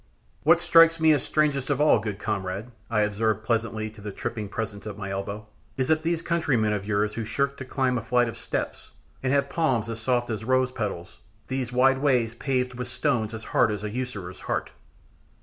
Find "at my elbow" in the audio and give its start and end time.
4.87-5.45